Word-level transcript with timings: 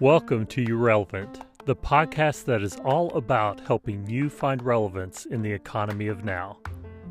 Welcome 0.00 0.46
to 0.46 0.62
You 0.62 0.76
Relevant, 0.78 1.42
the 1.64 1.76
podcast 1.76 2.46
that 2.46 2.60
is 2.60 2.74
all 2.84 3.16
about 3.16 3.60
helping 3.60 4.04
you 4.08 4.28
find 4.28 4.60
relevance 4.60 5.26
in 5.26 5.42
the 5.42 5.52
economy 5.52 6.08
of 6.08 6.24
now. 6.24 6.58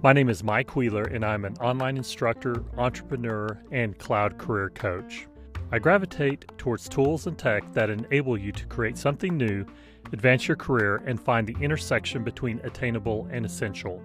My 0.03 0.11
name 0.11 0.27
is 0.27 0.43
Mike 0.43 0.75
Wheeler, 0.75 1.03
and 1.03 1.23
I'm 1.23 1.45
an 1.45 1.55
online 1.61 1.95
instructor, 1.95 2.61
entrepreneur, 2.77 3.57
and 3.71 3.97
cloud 3.97 4.37
career 4.37 4.69
coach. 4.71 5.27
I 5.71 5.79
gravitate 5.79 6.45
towards 6.57 6.89
tools 6.89 7.27
and 7.27 7.37
tech 7.37 7.63
that 7.71 7.89
enable 7.89 8.37
you 8.37 8.51
to 8.51 8.65
create 8.65 8.97
something 8.97 9.37
new, 9.37 9.65
advance 10.11 10.49
your 10.49 10.57
career, 10.57 11.01
and 11.05 11.17
find 11.17 11.47
the 11.47 11.55
intersection 11.61 12.25
between 12.25 12.59
attainable 12.65 13.29
and 13.31 13.45
essential. 13.45 14.01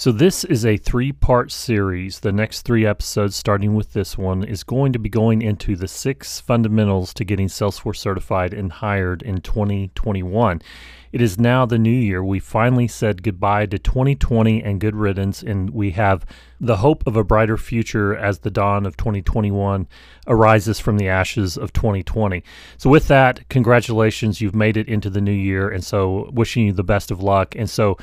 So, 0.00 0.12
this 0.12 0.44
is 0.44 0.64
a 0.64 0.76
three 0.76 1.10
part 1.10 1.50
series. 1.50 2.20
The 2.20 2.30
next 2.30 2.62
three 2.62 2.86
episodes, 2.86 3.34
starting 3.34 3.74
with 3.74 3.94
this 3.94 4.16
one, 4.16 4.44
is 4.44 4.62
going 4.62 4.92
to 4.92 4.98
be 5.00 5.08
going 5.08 5.42
into 5.42 5.74
the 5.74 5.88
six 5.88 6.38
fundamentals 6.38 7.12
to 7.14 7.24
getting 7.24 7.48
Salesforce 7.48 7.96
certified 7.96 8.54
and 8.54 8.70
hired 8.70 9.22
in 9.22 9.40
2021. 9.40 10.62
It 11.10 11.20
is 11.20 11.40
now 11.40 11.66
the 11.66 11.80
new 11.80 11.90
year. 11.90 12.22
We 12.22 12.38
finally 12.38 12.86
said 12.86 13.24
goodbye 13.24 13.66
to 13.66 13.78
2020 13.78 14.62
and 14.62 14.80
good 14.80 14.94
riddance, 14.94 15.42
and 15.42 15.70
we 15.70 15.90
have 15.92 16.24
the 16.60 16.76
hope 16.76 17.04
of 17.04 17.16
a 17.16 17.24
brighter 17.24 17.56
future 17.56 18.14
as 18.14 18.38
the 18.38 18.52
dawn 18.52 18.86
of 18.86 18.96
2021 18.96 19.88
arises 20.28 20.78
from 20.78 20.98
the 20.98 21.08
ashes 21.08 21.56
of 21.56 21.72
2020. 21.72 22.44
So, 22.76 22.88
with 22.88 23.08
that, 23.08 23.48
congratulations, 23.48 24.40
you've 24.40 24.54
made 24.54 24.76
it 24.76 24.86
into 24.86 25.10
the 25.10 25.20
new 25.20 25.32
year, 25.32 25.68
and 25.68 25.82
so 25.82 26.30
wishing 26.32 26.66
you 26.66 26.72
the 26.72 26.84
best 26.84 27.10
of 27.10 27.20
luck. 27.20 27.56
And 27.56 27.68
so, 27.68 27.96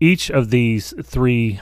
each 0.00 0.30
of 0.30 0.50
these 0.50 0.94
three 1.02 1.60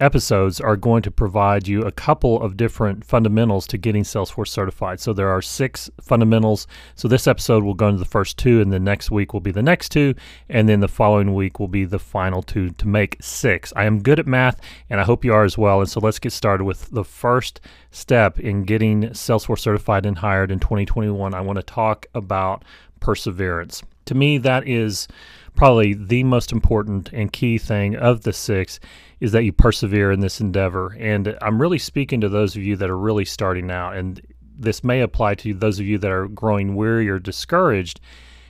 episodes 0.00 0.60
are 0.60 0.76
going 0.76 1.02
to 1.02 1.10
provide 1.10 1.66
you 1.66 1.82
a 1.82 1.90
couple 1.90 2.40
of 2.40 2.56
different 2.56 3.04
fundamentals 3.04 3.66
to 3.66 3.78
getting 3.78 4.04
Salesforce 4.04 4.48
certified. 4.48 5.00
So 5.00 5.12
there 5.12 5.28
are 5.28 5.42
six 5.42 5.90
fundamentals. 6.00 6.66
So 6.94 7.08
this 7.08 7.26
episode 7.26 7.64
will 7.64 7.74
go 7.74 7.88
into 7.88 7.98
the 7.98 8.04
first 8.04 8.38
two, 8.38 8.60
and 8.60 8.72
the 8.72 8.78
next 8.78 9.10
week 9.10 9.32
will 9.32 9.40
be 9.40 9.50
the 9.50 9.62
next 9.62 9.90
two, 9.90 10.14
and 10.48 10.68
then 10.68 10.80
the 10.80 10.88
following 10.88 11.34
week 11.34 11.58
will 11.58 11.68
be 11.68 11.84
the 11.84 11.98
final 11.98 12.42
two 12.42 12.70
to 12.70 12.86
make 12.86 13.16
six. 13.20 13.72
I 13.74 13.84
am 13.84 14.02
good 14.02 14.20
at 14.20 14.26
math, 14.26 14.60
and 14.88 15.00
I 15.00 15.04
hope 15.04 15.24
you 15.24 15.32
are 15.32 15.44
as 15.44 15.58
well. 15.58 15.80
And 15.80 15.90
so 15.90 16.00
let's 16.00 16.18
get 16.18 16.32
started 16.32 16.64
with 16.64 16.90
the 16.90 17.04
first 17.04 17.60
step 17.90 18.38
in 18.38 18.64
getting 18.64 19.02
Salesforce 19.10 19.60
certified 19.60 20.06
and 20.06 20.18
hired 20.18 20.50
in 20.50 20.60
2021. 20.60 21.34
I 21.34 21.40
want 21.40 21.56
to 21.56 21.62
talk 21.62 22.06
about 22.14 22.64
perseverance. 23.00 23.82
To 24.06 24.14
me, 24.14 24.38
that 24.38 24.66
is 24.66 25.06
probably 25.58 25.92
the 25.92 26.22
most 26.22 26.52
important 26.52 27.10
and 27.12 27.32
key 27.32 27.58
thing 27.58 27.96
of 27.96 28.20
the 28.20 28.32
six 28.32 28.78
is 29.18 29.32
that 29.32 29.42
you 29.42 29.52
persevere 29.52 30.12
in 30.12 30.20
this 30.20 30.40
endeavor. 30.40 30.96
And 31.00 31.36
I'm 31.42 31.60
really 31.60 31.80
speaking 31.80 32.20
to 32.20 32.28
those 32.28 32.54
of 32.54 32.62
you 32.62 32.76
that 32.76 32.88
are 32.88 32.96
really 32.96 33.24
starting 33.24 33.68
out. 33.68 33.96
And 33.96 34.24
this 34.56 34.84
may 34.84 35.00
apply 35.00 35.34
to 35.34 35.52
those 35.52 35.80
of 35.80 35.86
you 35.86 35.98
that 35.98 36.12
are 36.12 36.28
growing 36.28 36.76
weary 36.76 37.08
or 37.08 37.18
discouraged 37.18 38.00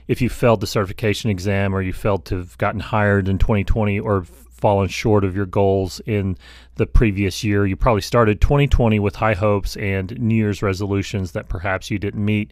if 0.07 0.21
you 0.21 0.29
failed 0.29 0.61
the 0.61 0.67
certification 0.67 1.31
exam 1.31 1.73
or 1.73 1.81
you 1.81 1.93
failed 1.93 2.25
to 2.25 2.37
have 2.37 2.55
gotten 2.59 2.79
hired 2.79 3.27
in 3.27 3.39
2020 3.39 3.99
or 3.99 4.23
fallen 4.23 4.87
short 4.87 5.23
of 5.23 5.35
your 5.35 5.47
goals 5.47 5.99
in 6.05 6.37
the 6.75 6.85
previous 6.85 7.43
year. 7.43 7.65
You 7.65 7.75
probably 7.75 8.01
started 8.01 8.39
2020 8.39 8.99
with 8.99 9.15
high 9.15 9.33
hopes 9.33 9.75
and 9.77 10.11
New 10.19 10.35
Year's 10.35 10.61
resolutions 10.61 11.31
that 11.31 11.49
perhaps 11.49 11.89
you 11.89 11.97
didn't 11.97 12.23
meet. 12.23 12.51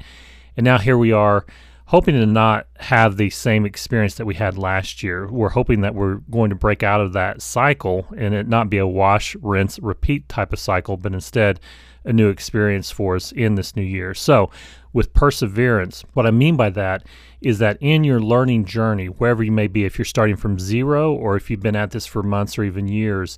And 0.55 0.63
now 0.63 0.79
here 0.79 0.97
we 0.97 1.11
are 1.11 1.45
hoping 1.87 2.15
to 2.15 2.25
not 2.25 2.67
have 2.79 3.15
the 3.15 3.29
same 3.29 3.65
experience 3.65 4.15
that 4.15 4.25
we 4.25 4.35
had 4.35 4.57
last 4.57 5.01
year. 5.01 5.25
We're 5.27 5.49
hoping 5.49 5.81
that 5.81 5.95
we're 5.95 6.15
going 6.29 6.49
to 6.49 6.55
break 6.55 6.83
out 6.83 6.99
of 6.99 7.13
that 7.13 7.41
cycle 7.41 8.05
and 8.17 8.33
it 8.33 8.47
not 8.47 8.69
be 8.69 8.77
a 8.77 8.85
wash, 8.85 9.35
rinse, 9.41 9.79
repeat 9.79 10.27
type 10.27 10.51
of 10.51 10.59
cycle, 10.59 10.97
but 10.97 11.13
instead 11.13 11.61
a 12.03 12.11
new 12.11 12.27
experience 12.29 12.91
for 12.91 13.15
us 13.15 13.31
in 13.31 13.55
this 13.55 13.75
new 13.75 13.83
year. 13.83 14.13
So, 14.13 14.49
with 14.91 15.13
perseverance, 15.13 16.03
what 16.13 16.25
I 16.25 16.31
mean 16.31 16.57
by 16.57 16.71
that 16.71 17.05
is 17.41 17.59
that 17.59 17.77
in 17.79 18.03
your 18.03 18.19
learning 18.19 18.65
journey, 18.65 19.07
wherever 19.07 19.43
you 19.43 19.51
may 19.51 19.67
be, 19.67 19.85
if 19.85 19.97
you're 19.97 20.05
starting 20.05 20.35
from 20.35 20.59
zero 20.59 21.13
or 21.13 21.35
if 21.35 21.49
you've 21.49 21.61
been 21.61 21.75
at 21.75 21.91
this 21.91 22.05
for 22.05 22.23
months 22.23 22.57
or 22.57 22.63
even 22.63 22.87
years, 22.87 23.37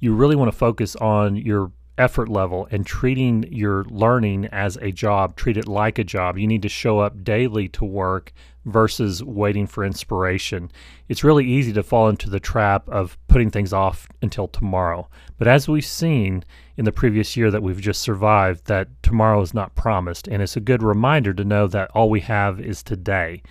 you 0.00 0.14
really 0.14 0.36
want 0.36 0.50
to 0.50 0.56
focus 0.56 0.96
on 0.96 1.36
your 1.36 1.70
effort 1.96 2.28
level 2.28 2.66
and 2.70 2.86
treating 2.86 3.44
your 3.52 3.84
learning 3.84 4.46
as 4.46 4.76
a 4.78 4.90
job, 4.90 5.36
treat 5.36 5.56
it 5.56 5.68
like 5.68 5.98
a 5.98 6.04
job. 6.04 6.38
You 6.38 6.46
need 6.46 6.62
to 6.62 6.68
show 6.68 6.98
up 6.98 7.22
daily 7.22 7.68
to 7.68 7.84
work 7.84 8.32
versus 8.64 9.22
waiting 9.22 9.66
for 9.66 9.84
inspiration. 9.84 10.70
It's 11.08 11.22
really 11.22 11.44
easy 11.44 11.72
to 11.74 11.82
fall 11.82 12.08
into 12.08 12.30
the 12.30 12.40
trap 12.40 12.88
of 12.88 13.18
putting 13.28 13.50
things 13.50 13.72
off 13.72 14.08
until 14.22 14.48
tomorrow. 14.48 15.08
But 15.38 15.48
as 15.48 15.68
we've 15.68 15.84
seen 15.84 16.44
in 16.76 16.84
the 16.84 16.92
previous 16.92 17.36
year 17.36 17.50
that 17.50 17.62
we've 17.62 17.80
just 17.80 18.00
survived, 18.00 18.66
that 18.66 18.88
tomorrow 19.02 19.40
is 19.42 19.54
not 19.54 19.74
promised. 19.74 20.26
And 20.28 20.42
it's 20.42 20.56
a 20.56 20.60
good 20.60 20.82
reminder 20.82 21.34
to 21.34 21.44
know 21.44 21.66
that 21.68 21.90
all 21.92 22.10
we 22.10 22.20
have 22.20 22.60
is 22.60 22.82
today. 22.82 23.42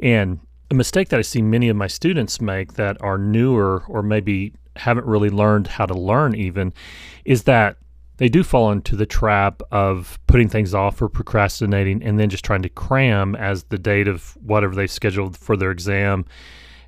And 0.00 0.40
a 0.70 0.74
mistake 0.74 1.08
that 1.08 1.18
I 1.18 1.22
see 1.22 1.40
many 1.40 1.68
of 1.68 1.76
my 1.76 1.86
students 1.86 2.40
make 2.40 2.74
that 2.74 3.00
are 3.00 3.16
newer 3.16 3.84
or 3.88 4.02
maybe 4.02 4.52
haven't 4.78 5.06
really 5.06 5.30
learned 5.30 5.66
how 5.66 5.86
to 5.86 5.94
learn 5.94 6.34
even 6.34 6.72
is 7.24 7.44
that 7.44 7.76
they 8.16 8.28
do 8.28 8.42
fall 8.42 8.72
into 8.72 8.96
the 8.96 9.06
trap 9.06 9.62
of 9.70 10.18
putting 10.26 10.48
things 10.48 10.74
off 10.74 11.00
or 11.00 11.08
procrastinating 11.08 12.02
and 12.02 12.18
then 12.18 12.28
just 12.28 12.44
trying 12.44 12.62
to 12.62 12.68
cram 12.68 13.36
as 13.36 13.64
the 13.64 13.78
date 13.78 14.08
of 14.08 14.36
whatever 14.42 14.74
they've 14.74 14.90
scheduled 14.90 15.36
for 15.36 15.56
their 15.56 15.70
exam 15.70 16.24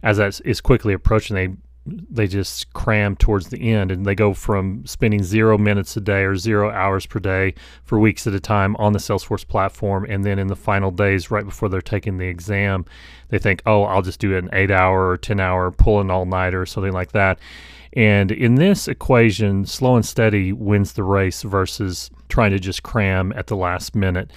as 0.03 0.17
that 0.17 0.41
is 0.45 0.61
quickly 0.61 0.93
approaching 0.93 1.37
they 1.37 1.49
they 1.87 2.27
just 2.27 2.73
cram 2.73 3.17
towards 3.17 3.49
the 3.49 3.73
end 3.73 3.91
and 3.91 4.05
they 4.05 4.15
go 4.15 4.35
from 4.35 4.85
spending 4.87 5.23
zero 5.23 5.57
minutes 5.57 5.97
a 5.97 6.01
day 6.01 6.23
or 6.23 6.37
zero 6.37 6.71
hours 6.71 7.07
per 7.07 7.19
day 7.19 7.55
for 7.85 7.99
weeks 7.99 8.27
at 8.27 8.35
a 8.35 8.41
time 8.41 8.77
on 8.77 8.93
the 8.93 8.99
Salesforce 8.99 9.47
platform. 9.47 10.07
And 10.09 10.25
then 10.25 10.39
in 10.39 10.49
the 10.49 10.57
final 10.57 10.91
days, 10.91 11.31
right 11.31 11.45
before 11.45 11.69
they're 11.69 11.81
taking 11.81 12.19
the 12.19 12.27
exam, 12.27 12.85
they 13.29 13.39
think, 13.39 13.63
oh, 13.65 13.85
I'll 13.85 14.03
just 14.03 14.21
do 14.21 14.37
an 14.37 14.51
eight 14.53 14.71
hour 14.71 15.09
or 15.09 15.17
10 15.17 15.41
hour 15.41 15.71
pull 15.71 16.01
an 16.01 16.11
all 16.11 16.27
nighter 16.27 16.61
or 16.61 16.67
something 16.67 16.93
like 16.93 17.13
that. 17.13 17.39
And 17.95 18.31
in 18.31 18.55
this 18.55 18.87
equation, 18.87 19.67
slow 19.67 19.97
and 19.97 20.07
steady 20.07 20.53
wins 20.53 20.93
the 20.93 21.03
race 21.03 21.43
versus 21.43 22.11
trying 22.29 22.53
to 22.53 22.59
just 22.59 22.83
cram 22.83 23.33
at 23.33 23.49
the 23.49 23.57
last 23.57 23.95
minute. 23.95 24.31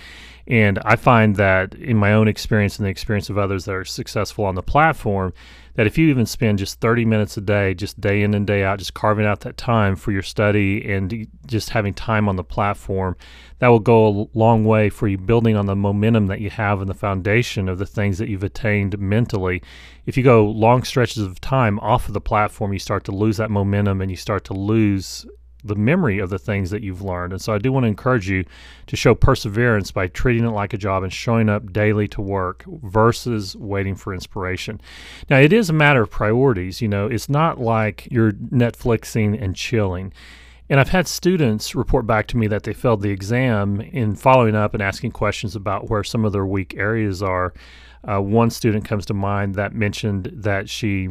And 0.48 0.80
I 0.84 0.96
find 0.96 1.36
that 1.38 1.74
in 1.76 1.98
my 1.98 2.14
own 2.14 2.28
experience 2.28 2.78
and 2.78 2.86
the 2.86 2.90
experience 2.90 3.30
of 3.30 3.38
others 3.38 3.66
that 3.66 3.76
are 3.76 3.86
successful 3.86 4.46
on 4.46 4.56
the 4.56 4.64
platform, 4.64 5.34
that 5.76 5.88
if 5.88 5.98
you 5.98 6.08
even 6.10 6.26
spend 6.26 6.60
just 6.60 6.80
30 6.80 7.06
minutes 7.06 7.36
a 7.38 7.42
day, 7.42 7.74
just 7.74 8.00
day 8.00 8.22
in 8.22 8.34
and 8.34 8.46
day 8.46 8.64
out, 8.64 8.80
just 8.80 8.94
carving 8.94 9.26
out 9.26 9.40
that 9.42 9.58
time 9.58 9.96
for 9.96 10.12
your 10.12 10.22
study 10.22 10.92
and 10.92 11.28
just 11.48 11.72
having 11.72 11.94
time 11.94 12.30
on 12.30 12.36
the 12.36 12.44
platform, 12.44 13.16
that 13.60 13.70
will 13.70 13.80
go 13.80 14.08
a 14.08 14.38
long 14.38 14.66
way 14.66 14.90
for 14.90 15.08
you 15.08 15.18
building 15.18 15.56
on 15.56 15.66
the 15.66 15.76
momentum 15.76 16.28
that 16.28 16.42
you 16.42 16.50
have 16.50 16.80
and 16.80 16.90
the 16.90 16.94
foundation 16.94 17.68
of 17.68 17.80
the 17.80 17.86
things 17.86 18.18
that 18.20 18.30
you've 18.30 18.44
attained 18.44 19.00
mentally. 19.00 19.64
If 20.06 20.16
you 20.16 20.24
go 20.24 20.46
long 20.46 20.84
stretches 20.84 21.24
of 21.24 21.42
time 21.42 21.80
off 21.80 22.08
of 22.08 22.14
the 22.14 22.22
platform, 22.22 22.74
you 22.74 22.80
start 22.80 23.04
to 23.06 23.12
lose 23.12 23.38
that 23.38 23.50
momentum 23.50 24.02
and 24.02 24.12
you 24.12 24.18
start 24.18 24.44
to 24.46 24.54
lose 24.54 25.26
the 25.64 25.76
memory 25.76 26.20
of 26.20 26.30
the 26.30 26.40
things 26.40 26.70
that 26.72 26.84
you've 26.84 27.02
learned. 27.02 27.34
And 27.34 27.42
so 27.42 27.54
I 27.54 27.58
do 27.58 27.72
want 27.72 27.86
to 27.86 27.88
encourage 27.88 28.30
you 28.30 28.46
to 28.88 28.96
show 28.96 29.16
perseverance 29.16 29.92
by 29.92 30.08
treating 30.08 30.46
it 30.46 30.52
like 30.52 30.74
a 30.74 30.78
job 30.78 31.04
and 31.04 31.14
showing 31.14 31.50
up 31.50 31.72
daily 31.72 32.08
to 32.10 32.22
work 32.22 32.64
versus 32.68 33.56
waiting 33.56 33.96
for 33.96 34.14
inspiration. 34.14 34.82
Now, 35.30 35.38
it 35.38 35.54
is 35.54 35.70
a 35.70 35.74
matter 35.74 36.04
of 36.04 36.12
priorities. 36.12 36.82
You 36.82 36.88
know, 36.88 37.08
it's 37.08 37.30
not 37.30 37.60
like 37.60 38.08
you're 38.12 38.34
Netflixing 38.34 39.42
and 39.42 39.56
chilling. 39.56 40.14
And 40.70 40.80
I've 40.80 40.90
had 40.90 41.08
students 41.08 41.76
report 41.76 42.08
back 42.08 42.28
to 42.28 42.38
me 42.38 42.48
that 42.48 42.64
they 42.64 42.74
failed 42.74 43.02
the 43.02 43.12
exam 43.12 43.82
in 43.82 44.16
following 44.16 44.56
up 44.56 44.74
and 44.74 44.82
asking 44.82 45.12
questions 45.12 45.56
about 45.56 45.90
where 45.90 46.04
some 46.04 46.26
of 46.26 46.32
their 46.32 46.46
weak 46.46 46.76
areas 46.78 47.22
are. 47.22 47.54
Uh, 48.04 48.20
one 48.22 48.50
student 48.50 48.86
comes 48.86 49.06
to 49.06 49.14
mind 49.14 49.56
that 49.56 49.74
mentioned 49.74 50.32
that 50.34 50.70
she 50.70 51.10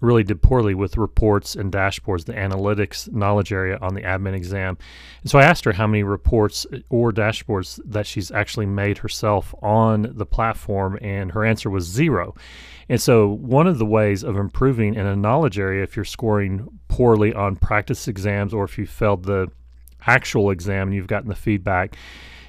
really 0.00 0.22
did 0.22 0.42
poorly 0.42 0.74
with 0.74 0.96
reports 0.96 1.56
and 1.56 1.72
dashboards, 1.72 2.24
the 2.24 2.32
analytics 2.32 3.10
knowledge 3.12 3.52
area 3.52 3.78
on 3.80 3.94
the 3.94 4.02
admin 4.02 4.34
exam. 4.34 4.78
And 5.22 5.30
so 5.30 5.38
I 5.38 5.44
asked 5.44 5.64
her 5.64 5.72
how 5.72 5.86
many 5.86 6.02
reports 6.02 6.66
or 6.88 7.12
dashboards 7.12 7.80
that 7.84 8.06
she's 8.06 8.30
actually 8.30 8.66
made 8.66 8.98
herself 8.98 9.54
on 9.62 10.12
the 10.14 10.26
platform, 10.26 10.98
and 11.00 11.32
her 11.32 11.44
answer 11.44 11.70
was 11.70 11.84
zero. 11.84 12.34
And 12.88 13.00
so, 13.00 13.28
one 13.28 13.66
of 13.66 13.78
the 13.78 13.86
ways 13.86 14.22
of 14.22 14.36
improving 14.36 14.94
in 14.94 15.06
a 15.06 15.16
knowledge 15.16 15.58
area, 15.58 15.82
if 15.82 15.94
you're 15.94 16.04
scoring 16.04 16.66
poorly 16.88 17.34
on 17.34 17.56
practice 17.56 18.08
exams 18.08 18.54
or 18.54 18.64
if 18.64 18.78
you 18.78 18.86
failed 18.86 19.24
the 19.24 19.48
actual 20.06 20.50
exam 20.50 20.88
and 20.88 20.94
you've 20.94 21.06
gotten 21.06 21.28
the 21.28 21.34
feedback, 21.34 21.96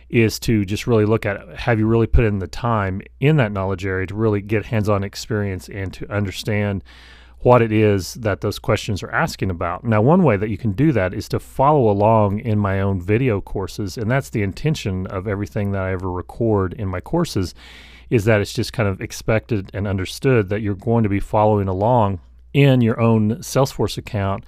is 0.09 0.39
to 0.39 0.65
just 0.65 0.87
really 0.87 1.05
look 1.05 1.25
at 1.25 1.55
have 1.55 1.77
you 1.77 1.85
really 1.85 2.07
put 2.07 2.23
in 2.23 2.39
the 2.39 2.47
time 2.47 3.01
in 3.19 3.37
that 3.37 3.51
knowledge 3.51 3.85
area 3.85 4.07
to 4.07 4.15
really 4.15 4.41
get 4.41 4.65
hands 4.65 4.89
on 4.89 5.03
experience 5.03 5.69
and 5.69 5.93
to 5.93 6.11
understand 6.11 6.83
what 7.41 7.61
it 7.61 7.71
is 7.71 8.15
that 8.15 8.41
those 8.41 8.59
questions 8.59 9.01
are 9.01 9.11
asking 9.11 9.49
about. 9.49 9.83
Now, 9.83 10.01
one 10.01 10.23
way 10.23 10.35
that 10.35 10.49
you 10.49 10.57
can 10.57 10.73
do 10.73 10.91
that 10.91 11.13
is 11.13 11.29
to 11.29 11.39
follow 11.39 11.89
along 11.89 12.39
in 12.39 12.59
my 12.59 12.81
own 12.81 13.01
video 13.01 13.39
courses, 13.39 13.97
and 13.97 14.11
that's 14.11 14.29
the 14.29 14.41
intention 14.41 15.07
of 15.07 15.27
everything 15.27 15.71
that 15.71 15.83
I 15.83 15.91
ever 15.91 16.11
record 16.11 16.73
in 16.73 16.87
my 16.87 16.99
courses 16.99 17.55
is 18.09 18.25
that 18.25 18.41
it's 18.41 18.53
just 18.53 18.73
kind 18.73 18.89
of 18.89 19.01
expected 19.01 19.69
and 19.73 19.87
understood 19.87 20.49
that 20.49 20.61
you're 20.61 20.75
going 20.75 21.03
to 21.03 21.09
be 21.09 21.19
following 21.19 21.67
along 21.67 22.19
in 22.53 22.81
your 22.81 22.99
own 22.99 23.35
Salesforce 23.37 23.97
account 23.97 24.43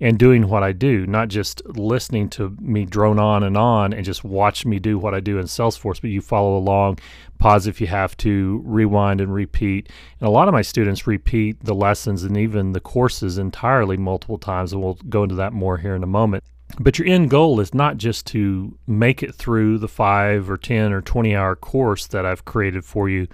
and 0.00 0.18
doing 0.18 0.48
what 0.48 0.62
I 0.62 0.72
do, 0.72 1.06
not 1.06 1.28
just 1.28 1.62
listening 1.66 2.30
to 2.30 2.56
me 2.60 2.86
drone 2.86 3.18
on 3.18 3.42
and 3.42 3.56
on 3.56 3.92
and 3.92 4.04
just 4.04 4.24
watch 4.24 4.64
me 4.64 4.78
do 4.78 4.98
what 4.98 5.14
I 5.14 5.20
do 5.20 5.38
in 5.38 5.44
Salesforce, 5.44 6.00
but 6.00 6.10
you 6.10 6.22
follow 6.22 6.56
along, 6.56 6.98
pause 7.38 7.66
if 7.66 7.80
you 7.80 7.86
have 7.86 8.16
to, 8.18 8.62
rewind 8.64 9.20
and 9.20 9.32
repeat. 9.32 9.90
And 10.18 10.26
a 10.26 10.30
lot 10.30 10.48
of 10.48 10.54
my 10.54 10.62
students 10.62 11.06
repeat 11.06 11.62
the 11.62 11.74
lessons 11.74 12.24
and 12.24 12.36
even 12.36 12.72
the 12.72 12.80
courses 12.80 13.36
entirely 13.36 13.98
multiple 13.98 14.38
times, 14.38 14.72
and 14.72 14.82
we'll 14.82 14.98
go 15.08 15.22
into 15.22 15.34
that 15.34 15.52
more 15.52 15.76
here 15.76 15.94
in 15.94 16.02
a 16.02 16.06
moment. 16.06 16.44
But 16.78 16.98
your 16.98 17.08
end 17.08 17.30
goal 17.30 17.60
is 17.60 17.74
not 17.74 17.96
just 17.96 18.26
to 18.28 18.76
make 18.86 19.22
it 19.22 19.34
through 19.34 19.78
the 19.78 19.88
five 19.88 20.50
or 20.50 20.56
10 20.56 20.92
or 20.92 21.00
20 21.02 21.34
hour 21.34 21.56
course 21.56 22.06
that 22.08 22.24
I've 22.24 22.44
created 22.44 22.84
for 22.84 23.08
you 23.08 23.26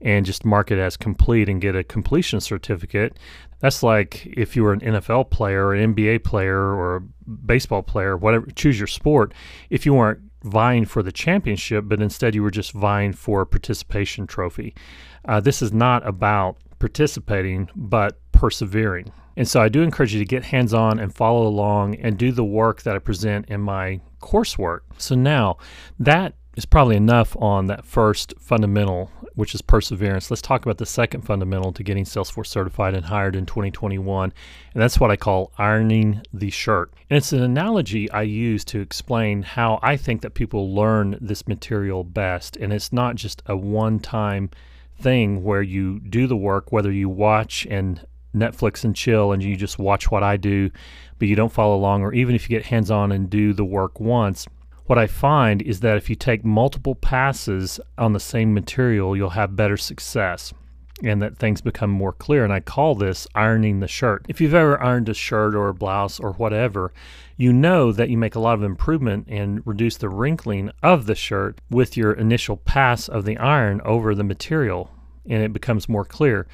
and 0.00 0.26
just 0.26 0.44
mark 0.44 0.70
it 0.70 0.78
as 0.78 0.96
complete 0.96 1.48
and 1.48 1.60
get 1.60 1.76
a 1.76 1.84
completion 1.84 2.40
certificate. 2.40 3.18
That's 3.60 3.82
like 3.82 4.26
if 4.26 4.56
you 4.56 4.62
were 4.62 4.72
an 4.72 4.80
NFL 4.80 5.30
player 5.30 5.66
or 5.66 5.74
an 5.74 5.94
NBA 5.94 6.24
player 6.24 6.58
or 6.58 6.96
a 6.96 7.00
baseball 7.00 7.82
player, 7.82 8.16
whatever, 8.16 8.46
choose 8.54 8.78
your 8.78 8.86
sport. 8.86 9.34
If 9.68 9.84
you 9.84 9.94
weren't 9.94 10.20
vying 10.42 10.86
for 10.86 11.02
the 11.02 11.12
championship, 11.12 11.84
but 11.86 12.00
instead 12.00 12.34
you 12.34 12.42
were 12.42 12.50
just 12.50 12.72
vying 12.72 13.12
for 13.12 13.42
a 13.42 13.46
participation 13.46 14.26
trophy. 14.26 14.74
Uh, 15.26 15.40
this 15.40 15.60
is 15.60 15.72
not 15.72 16.06
about 16.06 16.56
participating, 16.78 17.68
but 17.76 18.18
persevering. 18.40 19.12
And 19.36 19.46
so 19.46 19.60
I 19.60 19.68
do 19.68 19.82
encourage 19.82 20.14
you 20.14 20.18
to 20.18 20.24
get 20.24 20.44
hands 20.44 20.72
on 20.72 20.98
and 20.98 21.14
follow 21.14 21.46
along 21.46 21.96
and 21.96 22.16
do 22.16 22.32
the 22.32 22.42
work 22.42 22.82
that 22.82 22.96
I 22.96 22.98
present 22.98 23.50
in 23.50 23.60
my 23.60 24.00
coursework. 24.22 24.80
So 24.96 25.14
now 25.14 25.58
that 25.98 26.32
is 26.56 26.64
probably 26.64 26.96
enough 26.96 27.36
on 27.36 27.66
that 27.66 27.84
first 27.84 28.32
fundamental, 28.40 29.10
which 29.34 29.54
is 29.54 29.60
perseverance. 29.60 30.30
Let's 30.30 30.40
talk 30.40 30.64
about 30.64 30.78
the 30.78 30.86
second 30.86 31.20
fundamental 31.20 31.70
to 31.74 31.82
getting 31.82 32.04
Salesforce 32.04 32.46
certified 32.46 32.94
and 32.94 33.04
hired 33.04 33.36
in 33.36 33.44
2021. 33.44 34.32
And 34.72 34.82
that's 34.82 34.98
what 34.98 35.10
I 35.10 35.16
call 35.16 35.52
ironing 35.58 36.22
the 36.32 36.48
shirt. 36.48 36.94
And 37.10 37.18
it's 37.18 37.34
an 37.34 37.42
analogy 37.42 38.10
I 38.10 38.22
use 38.22 38.64
to 38.66 38.80
explain 38.80 39.42
how 39.42 39.78
I 39.82 39.98
think 39.98 40.22
that 40.22 40.32
people 40.32 40.74
learn 40.74 41.18
this 41.20 41.46
material 41.46 42.04
best. 42.04 42.56
And 42.56 42.72
it's 42.72 42.90
not 42.90 43.16
just 43.16 43.42
a 43.44 43.54
one 43.54 43.98
time 43.98 44.48
thing 44.98 45.42
where 45.42 45.62
you 45.62 46.00
do 46.00 46.26
the 46.26 46.36
work, 46.36 46.72
whether 46.72 46.90
you 46.90 47.10
watch 47.10 47.66
and 47.70 48.06
Netflix 48.34 48.84
and 48.84 48.94
chill 48.94 49.32
and 49.32 49.42
you 49.42 49.56
just 49.56 49.78
watch 49.78 50.10
what 50.10 50.22
I 50.22 50.36
do, 50.36 50.70
but 51.18 51.28
you 51.28 51.36
don't 51.36 51.52
follow 51.52 51.76
along, 51.76 52.02
or 52.02 52.12
even 52.14 52.34
if 52.34 52.48
you 52.48 52.56
get 52.56 52.66
hands 52.66 52.90
on 52.90 53.12
and 53.12 53.28
do 53.28 53.52
the 53.52 53.64
work 53.64 54.00
once, 54.00 54.46
what 54.86 54.98
I 54.98 55.06
find 55.06 55.62
is 55.62 55.80
that 55.80 55.96
if 55.96 56.10
you 56.10 56.16
take 56.16 56.44
multiple 56.44 56.94
passes 56.94 57.78
on 57.96 58.12
the 58.12 58.20
same 58.20 58.52
material, 58.52 59.16
you'll 59.16 59.30
have 59.30 59.54
better 59.54 59.76
success 59.76 60.52
and 61.02 61.22
that 61.22 61.36
things 61.36 61.60
become 61.60 61.90
more 61.90 62.12
clear. 62.12 62.44
And 62.44 62.52
I 62.52 62.60
call 62.60 62.94
this 62.94 63.26
ironing 63.34 63.80
the 63.80 63.88
shirt. 63.88 64.24
If 64.28 64.40
you've 64.40 64.54
ever 64.54 64.82
ironed 64.82 65.08
a 65.08 65.14
shirt 65.14 65.54
or 65.54 65.68
a 65.68 65.74
blouse 65.74 66.20
or 66.20 66.32
whatever, 66.32 66.92
you 67.36 67.52
know 67.52 67.92
that 67.92 68.10
you 68.10 68.18
make 68.18 68.34
a 68.34 68.40
lot 68.40 68.54
of 68.54 68.62
improvement 68.62 69.26
and 69.28 69.66
reduce 69.66 69.96
the 69.96 70.08
wrinkling 70.08 70.70
of 70.82 71.06
the 71.06 71.14
shirt 71.14 71.60
with 71.70 71.96
your 71.96 72.12
initial 72.12 72.56
pass 72.56 73.08
of 73.08 73.24
the 73.24 73.38
iron 73.38 73.80
over 73.84 74.14
the 74.14 74.24
material, 74.24 74.90
and 75.26 75.42
it 75.42 75.52
becomes 75.52 75.88
more 75.88 76.04
clear. 76.04 76.46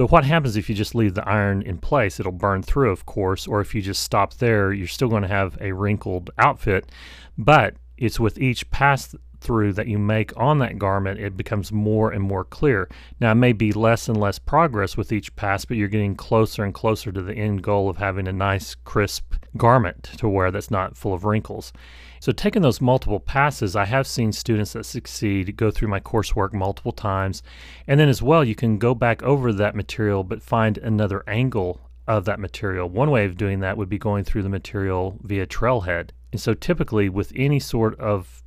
But 0.00 0.10
what 0.10 0.24
happens 0.24 0.56
if 0.56 0.70
you 0.70 0.74
just 0.74 0.94
leave 0.94 1.12
the 1.12 1.28
iron 1.28 1.60
in 1.60 1.76
place? 1.76 2.18
It'll 2.18 2.32
burn 2.32 2.62
through, 2.62 2.90
of 2.90 3.04
course, 3.04 3.46
or 3.46 3.60
if 3.60 3.74
you 3.74 3.82
just 3.82 4.02
stop 4.02 4.32
there, 4.32 4.72
you're 4.72 4.86
still 4.86 5.08
going 5.08 5.20
to 5.20 5.28
have 5.28 5.58
a 5.60 5.72
wrinkled 5.72 6.30
outfit. 6.38 6.90
But 7.36 7.74
it's 7.98 8.18
with 8.18 8.38
each 8.38 8.70
pass 8.70 9.14
through 9.40 9.72
that 9.74 9.88
you 9.88 9.98
make 9.98 10.36
on 10.36 10.58
that 10.58 10.78
garment, 10.78 11.20
it 11.20 11.36
becomes 11.36 11.72
more 11.72 12.10
and 12.10 12.22
more 12.22 12.44
clear. 12.44 12.88
Now, 13.20 13.32
it 13.32 13.36
may 13.36 13.52
be 13.52 13.72
less 13.72 14.08
and 14.08 14.18
less 14.18 14.38
progress 14.38 14.96
with 14.96 15.12
each 15.12 15.34
pass, 15.36 15.64
but 15.64 15.76
you're 15.76 15.88
getting 15.88 16.14
closer 16.14 16.64
and 16.64 16.74
closer 16.74 17.10
to 17.10 17.22
the 17.22 17.34
end 17.34 17.62
goal 17.62 17.88
of 17.88 17.96
having 17.96 18.28
a 18.28 18.32
nice, 18.32 18.74
crisp 18.74 19.34
garment 19.56 20.04
to 20.18 20.28
wear 20.28 20.50
that's 20.50 20.70
not 20.70 20.96
full 20.96 21.14
of 21.14 21.24
wrinkles. 21.24 21.72
So, 22.20 22.32
taking 22.32 22.60
those 22.60 22.82
multiple 22.82 23.18
passes, 23.18 23.74
I 23.74 23.86
have 23.86 24.06
seen 24.06 24.32
students 24.32 24.74
that 24.74 24.84
succeed 24.84 25.56
go 25.56 25.70
through 25.70 25.88
my 25.88 26.00
coursework 26.00 26.52
multiple 26.52 26.92
times. 26.92 27.42
And 27.86 27.98
then, 27.98 28.10
as 28.10 28.20
well, 28.20 28.44
you 28.44 28.54
can 28.54 28.76
go 28.76 28.94
back 28.94 29.22
over 29.22 29.54
that 29.54 29.74
material 29.74 30.22
but 30.22 30.42
find 30.42 30.76
another 30.76 31.24
angle 31.26 31.80
of 32.06 32.26
that 32.26 32.38
material. 32.38 32.90
One 32.90 33.10
way 33.10 33.24
of 33.24 33.38
doing 33.38 33.60
that 33.60 33.78
would 33.78 33.88
be 33.88 33.98
going 33.98 34.24
through 34.24 34.42
the 34.42 34.48
material 34.50 35.16
via 35.22 35.46
Trailhead. 35.46 36.10
And 36.30 36.40
so, 36.40 36.52
typically, 36.52 37.08
with 37.08 37.32
any 37.34 37.58
sort 37.58 37.98
of 37.98 38.42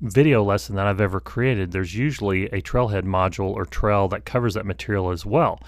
video 0.00 0.42
lesson 0.42 0.76
that 0.76 0.86
I've 0.86 1.00
ever 1.00 1.20
created, 1.20 1.72
there's 1.72 1.94
usually 1.94 2.46
a 2.46 2.60
Trailhead 2.60 3.04
module 3.04 3.50
or 3.50 3.64
trail 3.64 4.08
that 4.08 4.24
covers 4.24 4.54
that 4.54 4.66
material 4.66 5.10
as 5.10 5.24
well. 5.24 5.60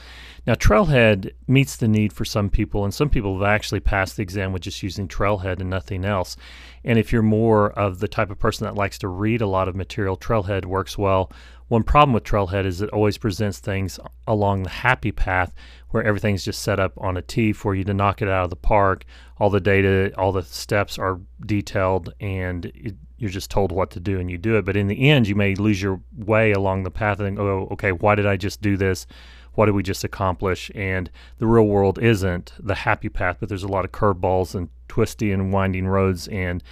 Now, 0.46 0.54
Trailhead 0.54 1.32
meets 1.46 1.76
the 1.76 1.88
need 1.88 2.12
for 2.12 2.24
some 2.24 2.50
people, 2.50 2.84
and 2.84 2.92
some 2.92 3.10
people 3.10 3.38
have 3.38 3.48
actually 3.48 3.80
passed 3.80 4.16
the 4.16 4.22
exam 4.22 4.52
with 4.52 4.62
just 4.62 4.82
using 4.82 5.08
Trailhead 5.08 5.60
and 5.60 5.70
nothing 5.70 6.04
else. 6.04 6.36
And 6.84 6.98
if 6.98 7.12
you're 7.12 7.22
more 7.22 7.70
of 7.72 8.00
the 8.00 8.08
type 8.08 8.30
of 8.30 8.38
person 8.38 8.64
that 8.64 8.74
likes 8.74 8.98
to 8.98 9.08
read 9.08 9.40
a 9.40 9.46
lot 9.46 9.68
of 9.68 9.76
material, 9.76 10.16
Trailhead 10.16 10.64
works 10.64 10.96
well. 10.96 11.32
One 11.68 11.82
problem 11.82 12.14
with 12.14 12.24
Trailhead 12.24 12.64
is 12.64 12.80
it 12.80 12.90
always 12.90 13.18
presents 13.18 13.58
things 13.58 13.98
along 14.26 14.62
the 14.62 14.70
happy 14.70 15.12
path 15.12 15.54
where 15.90 16.02
everything's 16.02 16.44
just 16.44 16.62
set 16.62 16.80
up 16.80 16.92
on 16.96 17.16
a 17.16 17.22
tee 17.22 17.52
for 17.52 17.74
you 17.74 17.84
to 17.84 17.94
knock 17.94 18.22
it 18.22 18.28
out 18.28 18.44
of 18.44 18.50
the 18.50 18.56
park. 18.56 19.04
All 19.38 19.50
the 19.50 19.60
data, 19.60 20.12
all 20.16 20.32
the 20.32 20.42
steps 20.42 20.98
are 20.98 21.20
detailed, 21.44 22.14
and 22.20 22.66
it, 22.66 22.96
you're 23.18 23.30
just 23.30 23.50
told 23.50 23.72
what 23.72 23.90
to 23.90 24.00
do 24.00 24.18
and 24.18 24.30
you 24.30 24.38
do 24.38 24.56
it. 24.56 24.64
But 24.64 24.76
in 24.76 24.86
the 24.86 25.10
end, 25.10 25.28
you 25.28 25.34
may 25.34 25.54
lose 25.54 25.82
your 25.82 26.00
way 26.16 26.52
along 26.52 26.84
the 26.84 26.90
path 26.90 27.20
and 27.20 27.38
oh, 27.38 27.68
okay, 27.72 27.92
why 27.92 28.14
did 28.14 28.26
I 28.26 28.36
just 28.36 28.62
do 28.62 28.76
this? 28.76 29.06
What 29.54 29.66
did 29.66 29.74
we 29.74 29.82
just 29.82 30.04
accomplish? 30.04 30.70
And 30.74 31.10
the 31.38 31.46
real 31.46 31.66
world 31.66 31.98
isn't 31.98 32.52
the 32.60 32.76
happy 32.76 33.08
path, 33.08 33.38
but 33.40 33.48
there's 33.48 33.64
a 33.64 33.68
lot 33.68 33.84
of 33.84 33.92
curveballs 33.92 34.54
and 34.54 34.68
twisty 34.86 35.32
and 35.32 35.52
winding 35.52 35.86
roads 35.88 36.28
and 36.28 36.62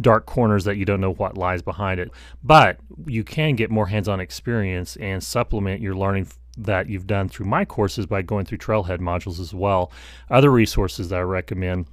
dark 0.00 0.26
corners 0.26 0.64
that 0.64 0.76
you 0.76 0.84
don't 0.84 1.00
know 1.00 1.12
what 1.12 1.38
lies 1.38 1.62
behind 1.62 2.00
it. 2.00 2.10
But 2.42 2.78
you 3.06 3.22
can 3.22 3.54
get 3.54 3.70
more 3.70 3.86
hands 3.86 4.08
on 4.08 4.18
experience 4.18 4.96
and 4.96 5.22
supplement 5.22 5.80
your 5.80 5.94
learning 5.94 6.28
that 6.58 6.88
you've 6.88 7.06
done 7.06 7.28
through 7.28 7.46
my 7.46 7.64
courses 7.64 8.06
by 8.06 8.22
going 8.22 8.44
through 8.44 8.58
Trailhead 8.58 8.98
modules 8.98 9.40
as 9.40 9.54
well. 9.54 9.90
Other 10.30 10.50
resources 10.50 11.08
that 11.08 11.18
I 11.18 11.22
recommend 11.22 11.86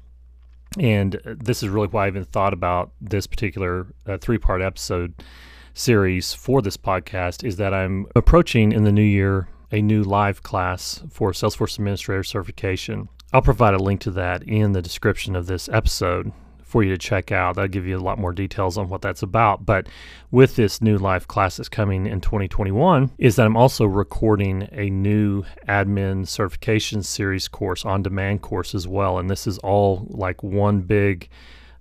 and 0.79 1.19
this 1.25 1.61
is 1.61 1.69
really 1.69 1.87
why 1.87 2.05
I 2.05 2.07
even 2.07 2.23
thought 2.23 2.53
about 2.53 2.91
this 3.01 3.27
particular 3.27 3.87
uh, 4.07 4.17
three 4.17 4.37
part 4.37 4.61
episode 4.61 5.13
series 5.73 6.33
for 6.33 6.61
this 6.61 6.77
podcast 6.77 7.43
is 7.43 7.57
that 7.57 7.73
I'm 7.73 8.07
approaching 8.15 8.71
in 8.71 8.83
the 8.83 8.91
new 8.91 9.01
year 9.01 9.47
a 9.71 9.81
new 9.81 10.03
live 10.03 10.41
class 10.41 11.03
for 11.11 11.31
Salesforce 11.31 11.77
Administrator 11.77 12.23
certification. 12.23 13.07
I'll 13.31 13.41
provide 13.41 13.75
a 13.75 13.79
link 13.79 14.01
to 14.01 14.11
that 14.11 14.41
in 14.43 14.71
the 14.71 14.81
description 14.81 15.35
of 15.35 15.45
this 15.45 15.69
episode 15.69 16.31
for 16.69 16.83
you 16.83 16.91
to 16.91 16.97
check 16.97 17.31
out. 17.31 17.55
That'll 17.55 17.67
give 17.67 17.87
you 17.87 17.97
a 17.97 17.99
lot 17.99 18.19
more 18.19 18.31
details 18.31 18.77
on 18.77 18.89
what 18.89 19.01
that's 19.01 19.23
about. 19.23 19.65
But 19.65 19.87
with 20.29 20.55
this 20.55 20.81
new 20.81 20.97
live 20.97 21.27
class 21.27 21.57
that's 21.57 21.67
coming 21.67 22.05
in 22.05 22.21
2021, 22.21 23.11
is 23.17 23.35
that 23.35 23.45
I'm 23.45 23.57
also 23.57 23.85
recording 23.85 24.69
a 24.71 24.89
new 24.89 25.43
admin 25.67 26.27
certification 26.27 27.01
series 27.01 27.47
course, 27.47 27.85
on 27.85 28.03
demand 28.03 28.43
course 28.43 28.75
as 28.75 28.87
well. 28.87 29.17
And 29.17 29.29
this 29.29 29.47
is 29.47 29.57
all 29.59 30.05
like 30.09 30.43
one 30.43 30.81
big 30.81 31.27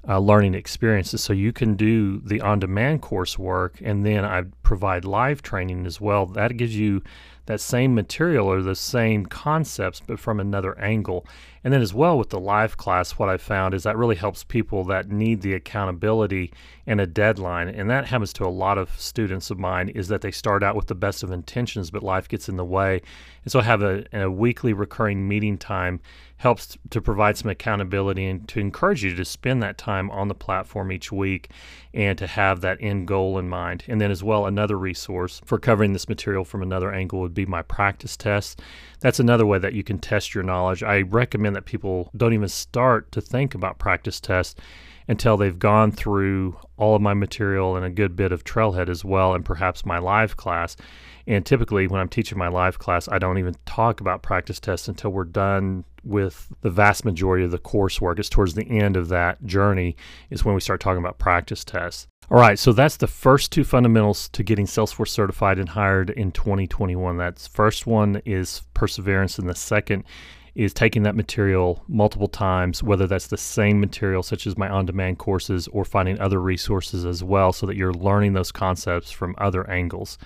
uh, 0.08 0.18
learning 0.18 0.54
experiences. 0.54 1.22
So 1.22 1.34
you 1.34 1.52
can 1.52 1.74
do 1.74 2.20
the 2.20 2.40
on 2.40 2.58
demand 2.58 3.02
coursework, 3.02 3.82
and 3.82 4.06
then 4.06 4.24
I 4.24 4.44
provide 4.62 5.04
live 5.04 5.42
training 5.42 5.84
as 5.84 6.00
well. 6.00 6.24
That 6.24 6.56
gives 6.56 6.74
you 6.74 7.02
that 7.48 7.60
same 7.60 7.94
material 7.94 8.46
or 8.46 8.60
the 8.60 8.74
same 8.74 9.24
concepts, 9.24 10.00
but 10.06 10.20
from 10.20 10.38
another 10.38 10.78
angle. 10.78 11.26
And 11.64 11.72
then, 11.72 11.80
as 11.80 11.94
well, 11.94 12.18
with 12.18 12.28
the 12.28 12.38
live 12.38 12.76
class, 12.76 13.12
what 13.12 13.30
I 13.30 13.38
found 13.38 13.72
is 13.72 13.84
that 13.84 13.96
really 13.96 14.16
helps 14.16 14.44
people 14.44 14.84
that 14.84 15.10
need 15.10 15.40
the 15.40 15.54
accountability 15.54 16.52
and 16.86 17.00
a 17.00 17.06
deadline. 17.06 17.68
And 17.68 17.88
that 17.88 18.06
happens 18.06 18.34
to 18.34 18.44
a 18.44 18.48
lot 18.48 18.76
of 18.76 19.00
students 19.00 19.50
of 19.50 19.58
mine 19.58 19.88
is 19.88 20.08
that 20.08 20.20
they 20.20 20.30
start 20.30 20.62
out 20.62 20.76
with 20.76 20.88
the 20.88 20.94
best 20.94 21.22
of 21.22 21.32
intentions, 21.32 21.90
but 21.90 22.02
life 22.02 22.28
gets 22.28 22.50
in 22.50 22.56
the 22.56 22.64
way. 22.66 23.00
And 23.44 23.50
so, 23.50 23.60
I 23.60 23.62
have 23.62 23.82
a, 23.82 24.04
a 24.12 24.30
weekly 24.30 24.74
recurring 24.74 25.26
meeting 25.26 25.56
time 25.56 26.00
helps 26.38 26.78
to 26.90 27.00
provide 27.00 27.36
some 27.36 27.50
accountability 27.50 28.24
and 28.24 28.48
to 28.48 28.60
encourage 28.60 29.04
you 29.04 29.14
to 29.14 29.24
spend 29.24 29.62
that 29.62 29.76
time 29.76 30.10
on 30.10 30.28
the 30.28 30.34
platform 30.34 30.90
each 30.92 31.10
week 31.10 31.50
and 31.92 32.16
to 32.16 32.26
have 32.26 32.60
that 32.60 32.78
end 32.80 33.08
goal 33.08 33.38
in 33.38 33.48
mind. 33.48 33.84
And 33.88 34.00
then, 34.00 34.10
as 34.10 34.22
well, 34.22 34.46
another 34.46 34.78
resource 34.78 35.40
for 35.44 35.58
covering 35.58 35.92
this 35.92 36.08
material 36.08 36.44
from 36.44 36.62
another 36.62 36.92
angle 36.92 37.20
would 37.20 37.34
be 37.34 37.44
my 37.44 37.62
practice 37.62 38.16
test. 38.16 38.62
That's 39.00 39.20
another 39.20 39.46
way 39.46 39.58
that 39.58 39.74
you 39.74 39.82
can 39.82 39.98
test 39.98 40.34
your 40.34 40.44
knowledge. 40.44 40.82
I 40.82 41.02
recommend 41.02 41.56
that 41.56 41.64
people 41.64 42.10
don't 42.16 42.32
even 42.32 42.48
start 42.48 43.10
to 43.12 43.20
think 43.20 43.54
about 43.54 43.78
practice 43.78 44.20
tests 44.20 44.54
until 45.08 45.38
they've 45.38 45.58
gone 45.58 45.90
through 45.90 46.56
all 46.76 46.94
of 46.94 47.02
my 47.02 47.14
material 47.14 47.74
and 47.74 47.84
a 47.84 47.90
good 47.90 48.14
bit 48.14 48.30
of 48.30 48.44
Trailhead 48.44 48.88
as 48.88 49.04
well, 49.04 49.34
and 49.34 49.44
perhaps 49.44 49.86
my 49.86 49.98
live 49.98 50.36
class. 50.36 50.76
And 51.26 51.44
typically, 51.44 51.86
when 51.88 52.00
I'm 52.00 52.08
teaching 52.08 52.38
my 52.38 52.48
live 52.48 52.78
class, 52.78 53.08
I 53.08 53.18
don't 53.18 53.38
even 53.38 53.56
talk 53.66 54.00
about 54.00 54.22
practice 54.22 54.60
tests 54.60 54.86
until 54.86 55.10
we're 55.10 55.24
done 55.24 55.84
with 56.08 56.52
the 56.62 56.70
vast 56.70 57.04
majority 57.04 57.44
of 57.44 57.50
the 57.50 57.58
coursework. 57.58 58.18
It's 58.18 58.28
towards 58.28 58.54
the 58.54 58.68
end 58.68 58.96
of 58.96 59.08
that 59.08 59.44
journey 59.44 59.96
is 60.30 60.44
when 60.44 60.54
we 60.54 60.60
start 60.60 60.80
talking 60.80 60.98
about 60.98 61.18
practice 61.18 61.64
tests. 61.64 62.06
All 62.30 62.38
right, 62.38 62.58
so 62.58 62.72
that's 62.72 62.98
the 62.98 63.06
first 63.06 63.52
two 63.52 63.64
fundamentals 63.64 64.28
to 64.30 64.42
getting 64.42 64.66
Salesforce 64.66 65.08
certified 65.08 65.58
and 65.58 65.70
hired 65.70 66.10
in 66.10 66.30
2021. 66.30 67.16
That's 67.16 67.46
first 67.46 67.86
one 67.86 68.20
is 68.26 68.62
perseverance, 68.74 69.38
and 69.38 69.48
the 69.48 69.54
second 69.54 70.04
is 70.54 70.74
taking 70.74 71.04
that 71.04 71.14
material 71.16 71.82
multiple 71.88 72.28
times, 72.28 72.82
whether 72.82 73.06
that's 73.06 73.28
the 73.28 73.38
same 73.38 73.80
material, 73.80 74.22
such 74.22 74.46
as 74.46 74.58
my 74.58 74.68
on 74.68 74.84
demand 74.84 75.18
courses, 75.18 75.68
or 75.68 75.84
finding 75.86 76.18
other 76.20 76.40
resources 76.40 77.06
as 77.06 77.24
well, 77.24 77.52
so 77.52 77.64
that 77.64 77.76
you're 77.76 77.94
learning 77.94 78.34
those 78.34 78.52
concepts 78.52 79.10
from 79.10 79.34
other 79.38 79.68
angles. 79.70 80.18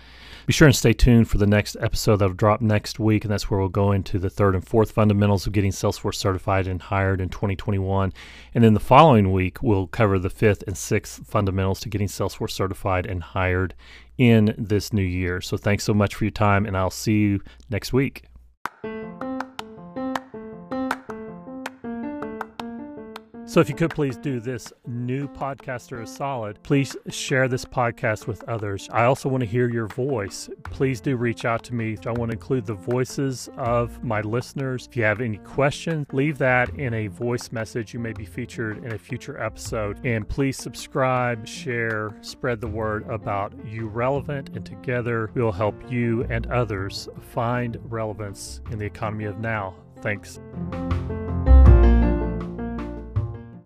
Be 0.47 0.53
sure 0.53 0.67
and 0.67 0.75
stay 0.75 0.93
tuned 0.93 1.29
for 1.29 1.39
the 1.39 1.47
next 1.47 1.77
episode 1.81 2.17
that'll 2.17 2.35
drop 2.35 2.61
next 2.61 2.99
week, 2.99 3.25
and 3.25 3.33
that's 3.33 3.49
where 3.49 3.61
we'll 3.61 3.69
go 3.69 3.93
into 3.93 4.19
the 4.19 4.31
third 4.31 4.55
and 4.55 4.67
fourth 4.67 4.91
fundamentals 4.91 5.47
of 5.47 5.53
getting 5.53 5.71
Salesforce 5.71 6.17
certified 6.17 6.67
and 6.67 6.83
hired 6.83 7.21
in 7.21 7.29
2021. 7.29 8.13
And 8.55 8.65
then 8.65 8.75
the 8.75 8.81
following 8.81 9.31
week, 9.31 9.63
we'll 9.63 9.87
cover 9.87 10.19
the 10.19 10.31
fifth 10.31 10.65
and 10.67 10.77
sixth 10.77 11.27
fundamentals 11.27 11.79
to 11.81 11.89
getting 11.89 12.09
Salesforce 12.09 12.51
certified 12.51 13.07
and 13.07 13.23
hired 13.23 13.75
in 14.19 14.55
this 14.59 14.93
new 14.93 15.03
year. 15.03 15.41
So 15.41 15.57
thanks 15.57 15.85
so 15.85 15.95
much 15.95 16.15
for 16.17 16.25
your 16.25 16.33
time, 16.33 16.67
and 16.67 16.77
I'll 16.77 16.91
see 16.91 17.19
you 17.21 17.41
next 17.71 17.93
week. 17.93 18.25
So, 23.53 23.61
if 23.61 23.69
you 23.69 23.75
could 23.75 23.91
please 23.91 24.17
do 24.17 24.41
this 24.41 24.73
new 24.87 25.29
podcaster 25.29 26.01
a 26.01 26.07
solid, 26.07 26.63
please 26.63 26.97
share 27.11 27.49
this 27.49 27.67
podcast 27.67 28.27
with 28.27 28.43
others. 28.49 28.89
I 28.91 29.05
also 29.05 29.29
want 29.29 29.43
to 29.43 29.47
hear 29.47 29.69
your 29.69 29.89
voice. 29.89 30.49
Please 30.65 31.03
do 31.03 31.19
reach 31.19 31.45
out 31.45 31.63
to 31.65 31.75
me. 31.75 31.99
I 32.07 32.13
want 32.13 32.31
to 32.31 32.35
include 32.35 32.65
the 32.65 32.73
voices 32.73 33.51
of 33.59 34.03
my 34.03 34.23
listeners. 34.23 34.89
If 34.89 34.97
you 34.97 35.05
have 35.05 35.21
any 35.21 35.37
questions, 35.37 36.07
leave 36.15 36.39
that 36.39 36.71
in 36.79 36.95
a 36.95 37.09
voice 37.09 37.53
message. 37.53 37.93
You 37.93 38.01
may 38.01 38.15
be 38.15 38.25
featured 38.25 38.83
in 38.87 38.95
a 38.95 38.99
future 38.99 39.39
episode. 39.39 40.01
And 40.03 40.27
please 40.27 40.57
subscribe, 40.57 41.47
share, 41.47 42.17
spread 42.23 42.59
the 42.59 42.69
word 42.69 43.07
about 43.07 43.53
you 43.67 43.87
relevant, 43.87 44.57
and 44.57 44.65
together 44.65 45.31
we'll 45.35 45.53
help 45.53 45.93
you 45.93 46.25
and 46.31 46.47
others 46.47 47.07
find 47.35 47.77
relevance 47.85 48.63
in 48.71 48.79
the 48.79 48.87
economy 48.87 49.27
of 49.27 49.41
now. 49.41 49.75
Thanks. 50.01 50.41